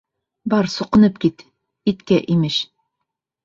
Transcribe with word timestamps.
—Бар 0.53 0.69
суҡынып 0.75 1.21
кит, 1.27 1.47
иткә, 1.95 2.21
имеш... 2.39 2.61